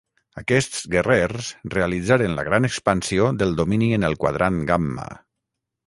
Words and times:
Aquests 0.41 0.79
guerrers 0.93 1.49
realitzaren 1.75 2.35
la 2.39 2.47
gran 2.49 2.67
expansió 2.71 3.31
del 3.43 3.55
Domini 3.61 3.91
en 3.99 4.09
el 4.11 4.19
Quadrant 4.25 4.63
Gamma. 4.73 5.11